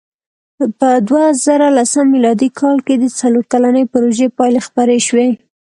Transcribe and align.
په 0.79 0.89
دوهزرهلسم 1.07 2.05
مېلادي 2.13 2.49
کال 2.59 2.77
کې 2.85 2.95
د 2.97 3.05
څلور 3.19 3.43
کلنې 3.51 3.83
پروژې 3.93 4.27
پایلې 4.37 4.61
خپرې 4.67 4.99
شوې. 5.07 5.27